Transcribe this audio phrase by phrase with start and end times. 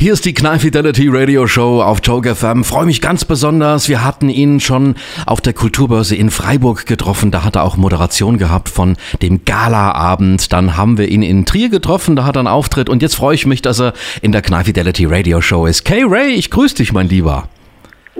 [0.00, 2.62] Hier ist die Knall Fidelity Radio Show auf Joke FM.
[2.62, 3.88] Freue mich ganz besonders.
[3.88, 4.94] Wir hatten ihn schon
[5.26, 7.32] auf der Kulturbörse in Freiburg getroffen.
[7.32, 10.52] Da hat er auch Moderation gehabt von dem Gala-Abend.
[10.52, 12.14] Dann haben wir ihn in Trier getroffen.
[12.14, 12.88] Da hat er einen Auftritt.
[12.88, 13.92] Und jetzt freue ich mich, dass er
[14.22, 15.84] in der Knall Fidelity Radio Show ist.
[15.84, 17.48] Kay Ray, ich grüße dich, mein Lieber.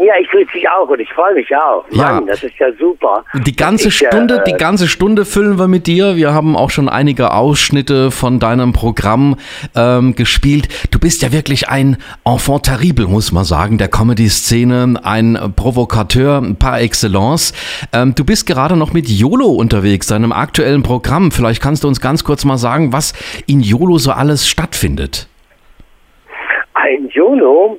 [0.01, 1.85] Ja, ich grüße dich auch und ich freue mich auch.
[1.91, 2.12] Ja.
[2.12, 3.25] Mann, das ist ja super.
[3.35, 6.14] Die ganze Ich, Stunde, äh, die ganze Stunde füllen wir mit dir.
[6.14, 9.37] Wir haben auch schon einige Ausschnitte von deinem Programm
[9.75, 10.69] ähm, gespielt.
[10.93, 16.80] Du bist ja wirklich ein Enfant terrible, muss man sagen, der Comedy-Szene, ein Provokateur par
[16.80, 17.53] excellence.
[17.93, 21.33] Ähm, du bist gerade noch mit YOLO unterwegs, deinem aktuellen Programm.
[21.33, 23.14] Vielleicht kannst du uns ganz kurz mal sagen, was
[23.49, 25.29] in YOLO so alles stattfindet.
[26.75, 27.79] Ein YOLO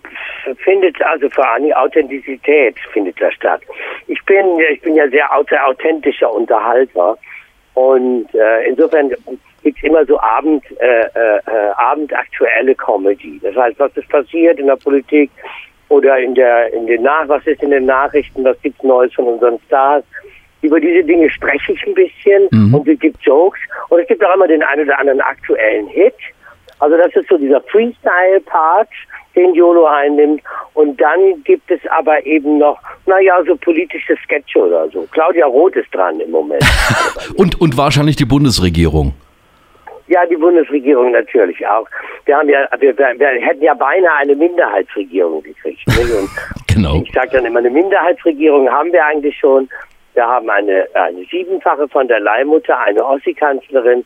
[0.55, 3.62] findet also vor allem Authentizität findet da statt.
[4.07, 7.17] Ich bin ich bin ja sehr auth- authentischer Unterhalter
[7.73, 9.12] und äh, insofern
[9.63, 11.41] gibt's immer so Abend äh, äh,
[11.76, 13.40] abendaktuelle Comedy.
[13.43, 15.30] Das heißt, was ist passiert in der Politik
[15.90, 19.26] oder in der in den Nach was ist in den Nachrichten, was gibt's Neues von
[19.26, 20.04] unseren Stars?
[20.62, 24.35] Über diese Dinge spreche ich ein bisschen und es gibt Jokes und es gibt auch
[24.35, 26.16] immer den einen oder anderen aktuellen Hit.
[26.79, 28.90] Also das ist so dieser Freestyle-Part,
[29.40, 30.41] den YOLO einnimmt.
[30.73, 35.07] Und dann gibt es aber eben noch, naja, so politische Sketche oder so.
[35.12, 36.63] Claudia Roth ist dran im Moment.
[37.35, 39.13] Und, und wahrscheinlich die Bundesregierung.
[40.07, 41.87] ja, die Bundesregierung natürlich auch.
[42.26, 45.82] Wir haben ja, wir, wir, wir hätten ja beinahe eine Minderheitsregierung gekriegt.
[45.87, 46.29] Und
[46.73, 47.01] Genau.
[47.04, 49.67] ich sage dann immer, eine Minderheitsregierung haben wir eigentlich schon.
[50.20, 54.03] Wir haben eine, eine siebenfache von der Leihmutter, eine Ossi-Kanzlerin,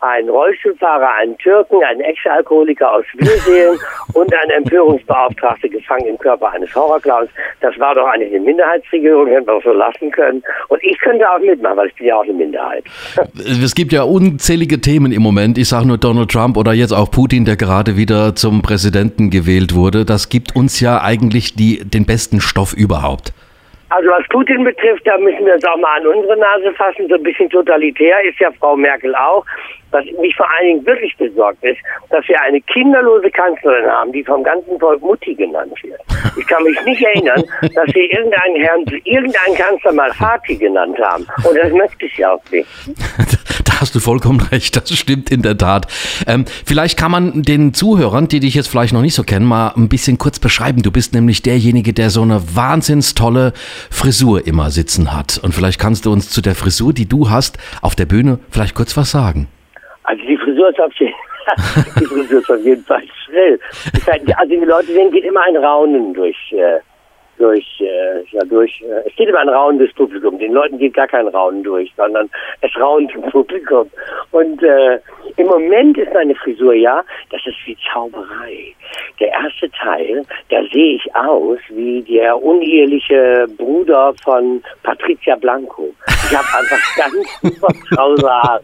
[0.00, 3.78] einen Rollstuhlfahrer, einen Türken, einen Ex-Alkoholiker aus Wirseen
[4.12, 7.30] und einen Empörungsbeauftragte gefangen im Körper eines Horrorclowns.
[7.62, 10.42] Das war doch eigentlich eine Minderheitsregierung, hätten wir auch so lassen können.
[10.68, 12.84] Und ich könnte auch mitmachen, weil ich bin ja auch eine Minderheit.
[13.66, 15.56] Es gibt ja unzählige Themen im Moment.
[15.56, 19.74] Ich sage nur Donald Trump oder jetzt auch Putin, der gerade wieder zum Präsidenten gewählt
[19.74, 20.04] wurde.
[20.04, 23.32] Das gibt uns ja eigentlich die, den besten Stoff überhaupt.
[23.88, 27.06] Also was Putin betrifft, da müssen wir uns auch mal an unsere Nase fassen.
[27.08, 29.44] So ein bisschen totalitär ist ja Frau Merkel auch.
[29.92, 31.78] Was mich vor allen Dingen wirklich besorgt ist,
[32.10, 36.00] dass wir eine kinderlose Kanzlerin haben, die vom ganzen Volk Mutti genannt wird.
[36.36, 41.26] Ich kann mich nicht erinnern, dass wir irgendeinen Herrn, irgendeinen Kanzler mal Vati genannt haben.
[41.48, 42.68] Und das möchte ich ja auch nicht.
[43.80, 45.86] Hast du vollkommen recht, das stimmt in der Tat.
[46.26, 49.72] Ähm, vielleicht kann man den Zuhörern, die dich jetzt vielleicht noch nicht so kennen, mal
[49.76, 50.82] ein bisschen kurz beschreiben.
[50.82, 53.52] Du bist nämlich derjenige, der so eine wahnsinns tolle
[53.90, 55.38] Frisur immer sitzen hat.
[55.42, 58.74] Und vielleicht kannst du uns zu der Frisur, die du hast, auf der Bühne vielleicht
[58.74, 59.48] kurz was sagen.
[60.04, 61.14] Also die Frisur ist auf jeden
[62.00, 63.02] die Frisur ist auf jeden Fall
[64.04, 66.80] sag, Also die Leute sehen, geht immer ein Raunen durch, äh,
[67.38, 70.38] durch, äh, ja, durch, äh, es geht immer ein Raunen des Publikums.
[70.38, 72.30] Den Leuten geht gar kein Raunen durch, sondern
[72.60, 73.90] es raunt im Publikum.
[74.32, 74.98] Und äh,
[75.36, 78.74] im Moment ist meine Frisur, ja, das ist wie Zauberei.
[79.20, 85.92] Der erste Teil, da sehe ich aus wie der uneheliche Bruder von Patricia Blanco.
[86.06, 88.62] Ich habe einfach ganz krause Haare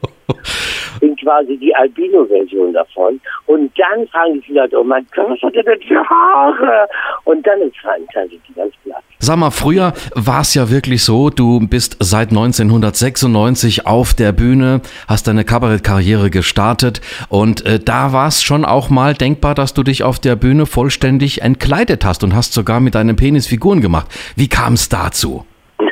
[1.01, 3.21] bin quasi die Albino-Version davon.
[3.47, 6.89] Und dann fragen die Leute, oh mein Gott, was hat er denn für Haare?
[7.25, 9.03] Und dann sind die ganz platt.
[9.25, 14.81] Sag mal, früher war es ja wirklich so, du bist seit 1996 auf der Bühne,
[15.07, 19.85] hast deine Kabarettkarriere gestartet und äh, da war es schon auch mal denkbar, dass du
[19.85, 24.09] dich auf der Bühne vollständig entkleidet hast und hast sogar mit deinem Penis Figuren gemacht.
[24.35, 25.47] Wie kam es dazu?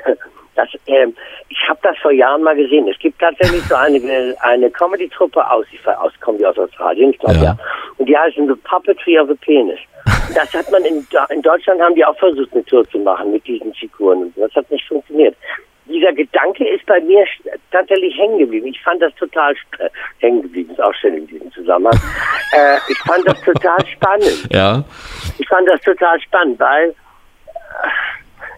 [0.56, 1.14] Das, ähm,
[1.70, 2.88] habe das vor Jahren mal gesehen.
[2.88, 7.18] Es gibt tatsächlich so eine, eine Comedy-Truppe aus, ich aus, kommen die aus Australien, ich
[7.18, 7.42] glaube Ja.
[7.42, 7.56] ja.
[7.96, 9.78] Und die heißen The Puppetry of the Penis.
[10.28, 13.32] Und Das hat man in, in Deutschland haben die auch versucht, eine Tour zu machen
[13.32, 14.22] mit diesen Figuren.
[14.24, 15.36] Und das hat nicht funktioniert.
[15.86, 17.24] Dieser Gedanke ist bei mir
[17.70, 18.66] tatsächlich hängen geblieben.
[18.66, 19.88] Ich fand das total äh,
[20.18, 21.98] hängen geblieben, ist auch schön in diesem Zusammenhang.
[22.52, 24.48] äh, ich fand das total spannend.
[24.50, 24.84] Ja.
[25.38, 26.94] Ich fand das total spannend, weil äh,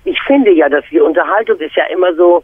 [0.05, 2.43] ich finde ja, dass die Unterhaltung ist ja immer so,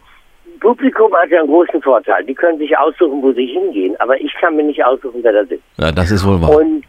[0.61, 2.25] Publikum hat ja einen großen Vorteil.
[2.25, 5.45] Die können sich aussuchen, wo sie hingehen, aber ich kann mir nicht aussuchen, wer da
[5.45, 5.65] sitzt.
[5.79, 6.57] ja, das ist wohl wahr.
[6.57, 6.85] Und,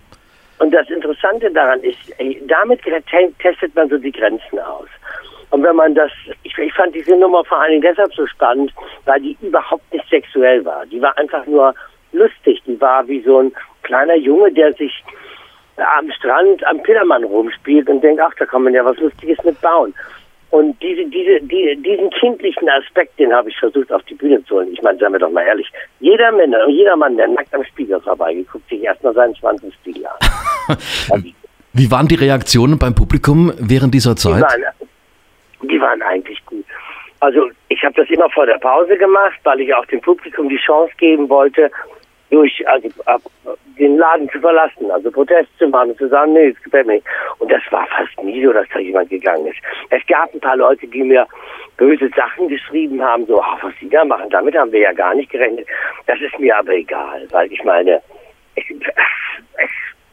[0.59, 1.97] und das Interessante daran ist,
[2.47, 4.87] damit te- testet man so die Grenzen aus.
[5.51, 6.11] Und wenn man das,
[6.43, 8.71] ich, ich fand diese Nummer vor allen Dingen deshalb so spannend,
[9.05, 10.85] weil die überhaupt nicht sexuell war.
[10.85, 11.73] Die war einfach nur
[12.11, 12.61] lustig.
[12.67, 13.51] Die war wie so ein
[13.83, 15.03] kleiner Junge, der sich
[15.77, 19.59] am Strand am Pillermann rumspielt und denkt, ach, da kann man ja was Lustiges mit
[19.61, 19.93] bauen.
[20.51, 24.55] Und diese, diese, die, diesen kindlichen Aspekt, den habe ich versucht auf die Bühne zu
[24.55, 24.69] holen.
[24.73, 25.67] Ich meine, seien wir doch mal ehrlich,
[25.99, 29.71] jeder Mann, jeder Mann, der nackt am Spiegel vorbeigeht, guckt sich erstmal seinen Schwanz im
[29.71, 31.23] Spiegel an.
[31.73, 34.41] Wie waren die Reaktionen beim Publikum während dieser die, Zeit?
[34.41, 34.63] waren,
[35.61, 36.65] die waren eigentlich gut.
[37.19, 40.57] Also ich habe das immer vor der Pause gemacht, weil ich auch dem Publikum die
[40.57, 41.69] Chance geben wollte,
[42.29, 43.21] durch, also ab,
[43.77, 46.93] den Laden zu verlassen, also Protest zu machen und zu sagen, nee, es gefällt mir
[46.95, 47.07] nicht.
[47.39, 49.57] Und das war fast nie so, dass da jemand gegangen ist.
[49.89, 51.25] Es gab ein paar Leute, die mir
[51.77, 55.15] böse Sachen geschrieben haben, so, ach, was sie da machen, damit haben wir ja gar
[55.15, 55.65] nicht gerechnet.
[56.07, 58.01] Das ist mir aber egal, weil ich meine,
[58.55, 58.65] es,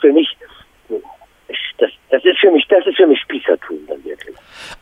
[0.00, 0.36] für mich
[1.78, 4.02] das, das ist für mich, das ist für mich Spießertum dann.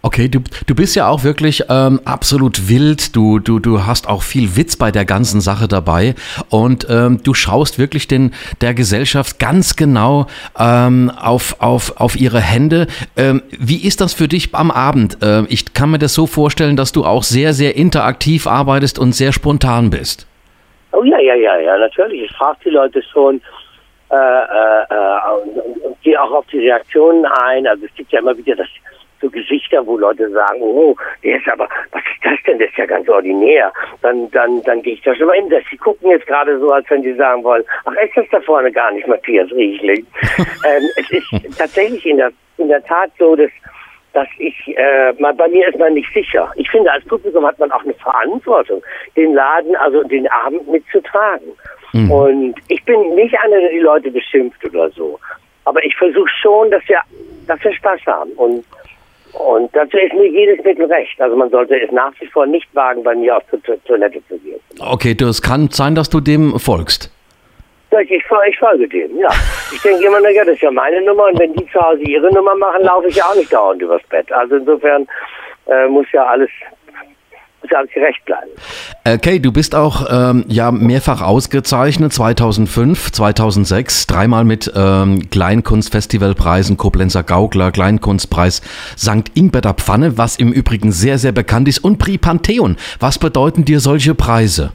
[0.03, 3.17] Okay, du, du bist ja auch wirklich ähm, absolut wild.
[3.17, 6.15] Du, du, du hast auch viel Witz bei der ganzen Sache dabei
[6.51, 10.27] und ähm, du schaust wirklich den, der Gesellschaft ganz genau
[10.59, 12.87] ähm, auf, auf, auf ihre Hände.
[13.17, 15.19] Ähm, wie ist das für dich am Abend?
[15.23, 19.13] Ähm, ich kann mir das so vorstellen, dass du auch sehr, sehr interaktiv arbeitest und
[19.13, 20.27] sehr spontan bist.
[20.93, 22.31] Oh ja, ja, ja, ja, natürlich.
[22.31, 23.41] Ich frage die Leute schon,
[24.11, 27.67] äh, äh, äh, und, und gehe auch auf die Reaktionen ein.
[27.67, 28.69] Also es gibt ja immer wieder das
[29.25, 32.59] so Gesichter, wo Leute sagen, oh, der ist aber, was ist das denn?
[32.59, 33.73] Das ist ja ganz ordinär.
[34.03, 35.53] Dann, dann, dann gehe ich da schon mal in.
[35.71, 38.71] Sie gucken jetzt gerade so, als wenn sie sagen wollen, ach, ist das da vorne
[38.71, 40.07] gar nicht Matthias Riechling?
[40.39, 43.51] ähm, es ist tatsächlich in der, in der Tat so, dass,
[44.13, 46.51] dass ich, äh, man, bei mir ist man nicht sicher.
[46.57, 48.83] Ich finde, als Publikum hat man auch eine Verantwortung,
[49.17, 51.49] den Laden, also den Abend mitzutragen.
[51.93, 52.11] Mhm.
[52.11, 55.19] Und ich bin nicht einer, der die Leute beschimpft oder so.
[55.65, 57.01] Aber ich versuche schon, dass wir,
[57.47, 58.31] dass wir Spaß haben.
[58.33, 58.65] Und,
[59.39, 61.21] und dazu ist mir jedes Mittel recht.
[61.21, 64.39] Also man sollte es nach wie vor nicht wagen, bei mir auf die Toilette zu
[64.39, 64.61] gehen.
[64.81, 67.11] Okay, das kann sein, dass du dem folgst.
[67.91, 69.29] Ich, ich, ich folge dem, ja.
[69.73, 72.33] Ich denke immer, naja, das ist ja meine Nummer und wenn die zu Hause ihre
[72.33, 74.31] Nummer machen, laufe ich ja auch nicht dauernd übers Bett.
[74.33, 75.07] Also insofern
[75.67, 76.51] äh, muss ja alles
[77.69, 78.51] gerecht bleiben.
[79.07, 87.23] Okay, du bist auch ähm, ja mehrfach ausgezeichnet, 2005, 2006, dreimal mit ähm, Kleinkunstfestivalpreisen, Koblenzer
[87.23, 88.61] Gaukler, Kleinkunstpreis
[88.97, 89.31] St.
[89.35, 92.77] Ingberter Pfanne, was im Übrigen sehr, sehr bekannt ist, und Prix Pantheon.
[93.01, 94.73] Was bedeuten dir solche Preise?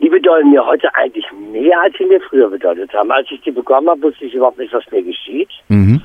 [0.00, 3.10] Die bedeuten mir heute eigentlich mehr, als sie mir früher bedeutet haben.
[3.10, 5.48] Als ich die bekommen habe, wusste ich überhaupt nicht, was mir geschieht.
[5.68, 6.02] Mhm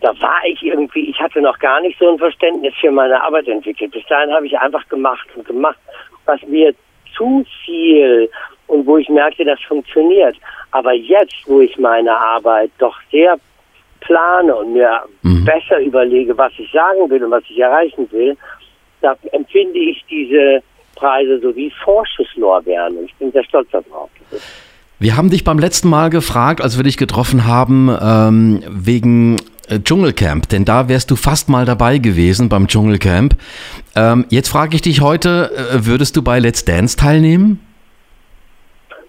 [0.00, 3.48] da war ich irgendwie, ich hatte noch gar nicht so ein Verständnis für meine Arbeit
[3.48, 3.92] entwickelt.
[3.92, 5.78] Bis dahin habe ich einfach gemacht und gemacht,
[6.26, 6.74] was mir
[7.16, 8.28] zu viel
[8.66, 10.36] und wo ich merkte, das funktioniert.
[10.72, 13.36] Aber jetzt, wo ich meine Arbeit doch sehr
[14.00, 15.44] plane und mir mhm.
[15.44, 18.36] besser überlege, was ich sagen will und was ich erreichen will,
[19.00, 20.62] da empfinde ich diese
[20.94, 24.10] Preise so wie Vorschusslorbeeren und ich bin sehr stolz darauf.
[24.98, 29.36] Wir haben dich beim letzten Mal gefragt, als wir dich getroffen haben, ähm, wegen
[29.68, 33.34] äh, Dschungelcamp, denn da wärst du fast mal dabei gewesen beim Dschungelcamp.
[33.94, 37.60] Ähm, jetzt frage ich dich heute, äh, würdest du bei Let's Dance teilnehmen?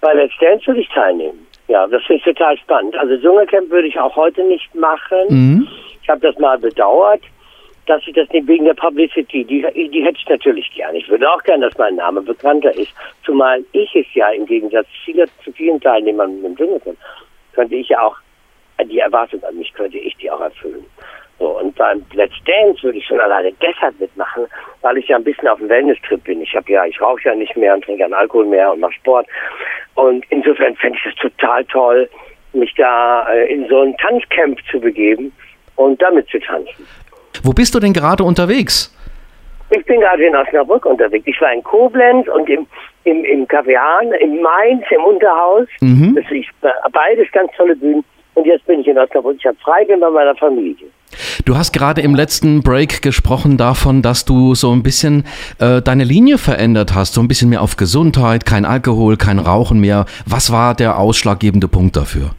[0.01, 1.45] Bei Let's Dance würde ich teilnehmen.
[1.67, 2.95] Ja, das finde ich total spannend.
[2.95, 5.25] Also Dschungelcamp würde ich auch heute nicht machen.
[5.29, 5.67] Mhm.
[6.01, 7.21] Ich habe das mal bedauert,
[7.87, 10.97] dass ich das nicht wegen der Publicity, die, die hätte ich natürlich gerne.
[10.97, 12.91] Ich würde auch gerne, dass mein Name bekannter ist.
[13.25, 14.87] Zumal ich es ja im Gegensatz
[15.43, 16.97] zu vielen Teilnehmern im Dschungelcamp,
[17.53, 18.15] könnte ich ja auch
[18.85, 20.85] die Erwartung an mich könnte ich die auch erfüllen.
[21.39, 24.45] So, und beim Let's Dance würde ich schon alleine deshalb mitmachen,
[24.81, 26.41] weil ich ja ein bisschen auf dem Wellness-Trip bin.
[26.41, 28.93] Ich habe ja, ich rauche ja nicht mehr und trinke keinen Alkohol mehr und mache
[28.93, 29.27] Sport.
[29.93, 32.09] Und insofern fände ich es total toll,
[32.53, 35.31] mich da äh, in so ein Tanzcamp zu begeben
[35.75, 36.87] und damit zu tanzen.
[37.43, 38.93] Wo bist du denn gerade unterwegs?
[39.69, 41.25] Ich bin gerade in Osnabrück unterwegs.
[41.27, 42.65] Ich war in Koblenz und im,
[43.03, 45.67] im, im Hahn, in Mainz, im Unterhaus.
[45.81, 46.15] Mhm.
[46.15, 46.47] Das ist
[46.91, 48.03] beides ganz tolle Bühnen.
[48.37, 49.37] Und jetzt bin ich in Osnabrück.
[49.39, 50.85] Ich habe frei bin bei meiner Familie.
[51.43, 55.25] Du hast gerade im letzten Break gesprochen davon, dass du so ein bisschen
[55.59, 59.79] äh, deine Linie verändert hast, so ein bisschen mehr auf Gesundheit, kein Alkohol, kein Rauchen
[59.79, 60.05] mehr.
[60.27, 62.29] Was war der ausschlaggebende Punkt dafür?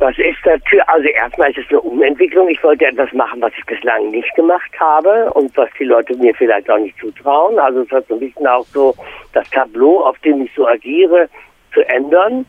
[0.00, 0.86] Was ist dafür?
[0.88, 2.50] Also erstmal ist es eine Umentwicklung.
[2.50, 6.34] Ich wollte etwas machen, was ich bislang nicht gemacht habe und was die Leute mir
[6.34, 7.58] vielleicht auch nicht zutrauen.
[7.58, 8.94] Also es hat so ein bisschen auch so
[9.32, 11.30] das Tableau, auf dem ich so agiere,
[11.72, 12.44] zu ändern.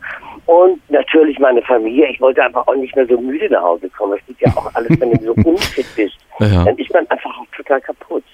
[0.46, 2.08] Und natürlich meine Familie.
[2.10, 4.18] Ich wollte einfach auch nicht mehr so müde nach Hause kommen.
[4.18, 6.16] Es geht ja auch alles, wenn du so unfit bist.
[6.38, 6.64] Ja.
[6.64, 8.24] Dann ist man einfach auch total kaputt.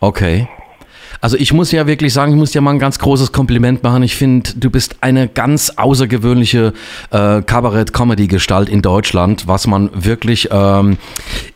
[0.00, 0.46] Okay.
[1.26, 4.04] Also ich muss ja wirklich sagen, ich muss dir mal ein ganz großes Kompliment machen.
[4.04, 6.72] Ich finde, du bist eine ganz außergewöhnliche
[7.10, 10.98] äh, Kabarett-Comedy-Gestalt in Deutschland, was man wirklich, ähm,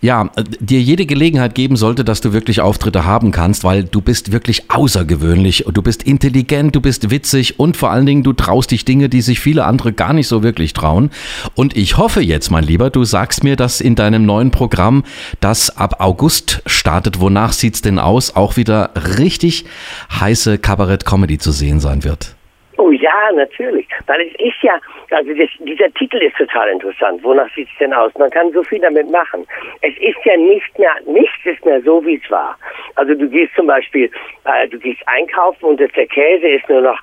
[0.00, 4.33] ja, dir jede Gelegenheit geben sollte, dass du wirklich Auftritte haben kannst, weil du bist
[4.33, 5.67] wirklich außergewöhnlich.
[5.73, 9.21] Du bist intelligent, du bist witzig und vor allen Dingen, du traust dich Dinge, die
[9.21, 11.11] sich viele andere gar nicht so wirklich trauen.
[11.55, 15.05] Und ich hoffe jetzt, mein Lieber, du sagst mir, dass in deinem neuen Programm,
[15.39, 19.60] das ab August startet, wonach sieht's denn aus, auch wieder richtig
[20.21, 22.37] heiße Kabarett-Comedy zu sehen sein wird.
[22.81, 23.87] Oh ja, natürlich.
[24.07, 27.23] Weil es ist ja, also das, dieser Titel ist total interessant.
[27.23, 28.11] Wonach sieht es denn aus?
[28.19, 29.47] Man kann so viel damit machen.
[29.83, 32.57] Es ist ja nicht mehr, nichts ist mehr so, wie es war.
[32.95, 34.11] Also du gehst zum Beispiel,
[34.45, 36.99] äh, du gehst einkaufen und der Käse ist nur noch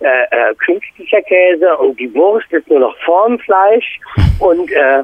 [0.00, 3.98] äh, äh, künstlicher Käse und die Wurst ist nur noch Formfleisch.
[4.38, 5.02] Und äh,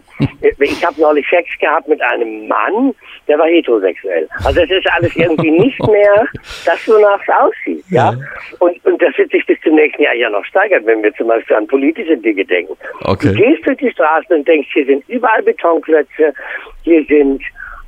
[0.58, 2.94] ich habe neulich Sex gehabt mit einem Mann,
[3.26, 4.28] der war heterosexuell.
[4.44, 6.26] Also es ist alles irgendwie nicht mehr
[6.66, 7.84] das, wonach es aussieht.
[7.88, 8.12] Ja?
[8.58, 11.28] Und, und das wird sich bis zum nächsten Jahr ja noch steigern, wenn wir zum
[11.28, 12.76] Beispiel an politische Dinge denken.
[13.04, 13.28] Okay.
[13.28, 16.34] Du gehst durch die Straßen und denkst, hier sind überall Betonklötze,
[16.82, 17.42] hier sind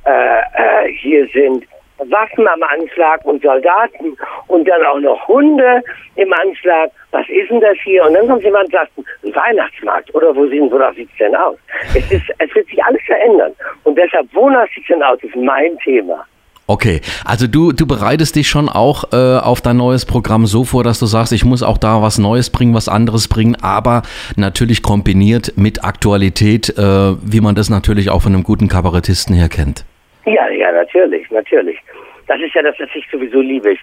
[0.05, 1.65] äh, äh, hier sind
[1.97, 5.81] Waffen am Anschlag und Soldaten und dann auch noch Hunde
[6.15, 6.91] im Anschlag.
[7.11, 8.03] Was ist denn das hier?
[8.05, 8.91] Und dann kommt jemand und sagt,
[9.23, 11.57] ein Weihnachtsmarkt oder wo sieht, wonach sieht es denn aus?
[11.95, 13.53] Es, ist, es wird sich alles verändern.
[13.83, 16.25] Und deshalb, wonach sieht es denn aus, ist mein Thema.
[16.67, 20.83] Okay, also du, du bereitest dich schon auch äh, auf dein neues Programm so vor,
[20.83, 24.01] dass du sagst, ich muss auch da was Neues bringen, was anderes bringen, aber
[24.35, 29.47] natürlich kombiniert mit Aktualität, äh, wie man das natürlich auch von einem guten Kabarettisten her
[29.47, 29.85] kennt.
[30.25, 31.79] Ja, ja, natürlich, natürlich.
[32.27, 33.71] Das ist ja das, was ich sowieso liebe.
[33.71, 33.79] Ich,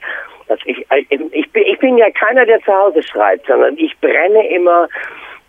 [0.67, 4.89] ich, ich, bin, ich bin ja keiner, der zu Hause schreibt, sondern ich brenne immer,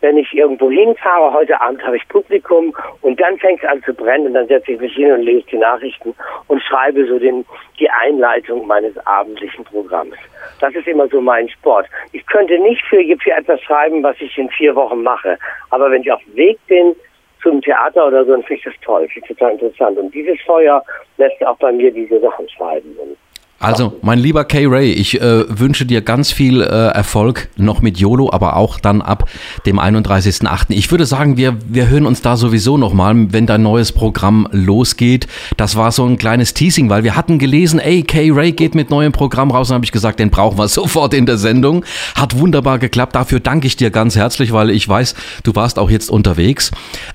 [0.02, 1.34] wenn ich irgendwo hinfahre.
[1.34, 4.74] Heute Abend habe ich Publikum und dann fängt es an zu brennen und dann setze
[4.74, 6.14] ich mich hin und lese die Nachrichten
[6.48, 7.44] und schreibe so den,
[7.80, 10.18] die Einleitung meines abendlichen Programms.
[10.60, 11.88] Das ist immer so mein Sport.
[12.12, 15.40] Ich könnte nicht für, für etwas schreiben, was ich in vier Wochen mache.
[15.72, 16.96] Aber wenn ich auf dem Weg bin,
[17.44, 19.98] zum Theater oder so, dann finde ich das toll, finde ich total interessant.
[19.98, 20.84] Und dieses Feuer
[21.18, 22.96] lässt auch bei mir diese Sachen schreiben.
[22.98, 23.18] Und
[23.64, 27.98] also, mein lieber Kay Ray, ich äh, wünsche dir ganz viel äh, Erfolg noch mit
[27.98, 29.30] YOLO, aber auch dann ab
[29.66, 30.66] dem 31.8.
[30.70, 35.28] Ich würde sagen, wir, wir hören uns da sowieso nochmal, wenn dein neues Programm losgeht.
[35.56, 38.90] Das war so ein kleines Teasing, weil wir hatten gelesen, ey, Kay Ray geht mit
[38.90, 39.70] neuem Programm raus.
[39.70, 41.86] Und habe ich gesagt, den brauchen wir sofort in der Sendung.
[42.16, 43.16] Hat wunderbar geklappt.
[43.16, 46.72] Dafür danke ich dir ganz herzlich, weil ich weiß, du warst auch jetzt unterwegs.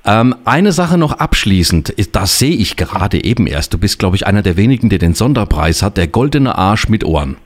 [0.06, 3.74] Ähm, eine Sache noch abschließend, das sehe ich gerade eben erst.
[3.74, 6.88] Du bist, glaube ich, einer der wenigen, der den Sonderpreis hat, der Goldene goldene Arsch
[6.88, 7.36] mit Ohren.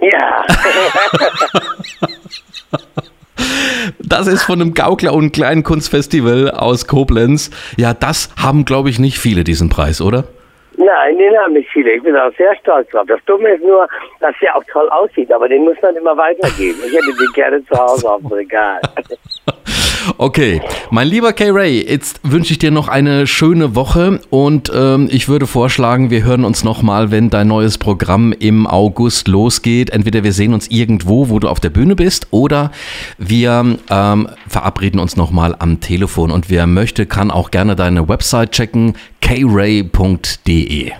[0.00, 0.44] Ja.
[4.00, 7.50] Das ist von einem Gaukler- und Kleinkunstfestival aus Koblenz.
[7.76, 10.24] Ja, das haben, glaube ich, nicht viele diesen Preis, oder?
[10.76, 11.92] Nein, den haben nicht viele.
[11.92, 13.04] Ich bin auch sehr stolz drauf.
[13.06, 13.86] Das Dumme ist nur,
[14.20, 16.78] dass der auch toll aussieht, aber den muss man immer weitergeben.
[16.86, 18.80] Ich hätte den gerne zu Hause auf dem Regal.
[20.16, 25.08] Okay, mein lieber Kay Ray, jetzt wünsche ich dir noch eine schöne Woche und ähm,
[25.10, 29.90] ich würde vorschlagen, wir hören uns nochmal, wenn dein neues Programm im August losgeht.
[29.90, 32.70] Entweder wir sehen uns irgendwo, wo du auf der Bühne bist, oder
[33.18, 36.30] wir ähm, verabreden uns nochmal am Telefon.
[36.30, 40.92] Und wer möchte, kann auch gerne deine Website checken, kray.de.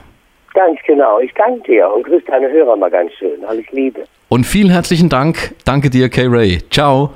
[0.55, 1.21] Ganz genau.
[1.21, 3.45] Ich danke dir und grüße deine Hörer mal ganz schön.
[3.45, 4.05] Alles Liebe.
[4.29, 5.55] Und vielen herzlichen Dank.
[5.65, 6.59] Danke dir, Kay Ray.
[6.71, 7.11] Ciao.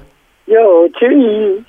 [0.46, 1.64] Jo, tschüss.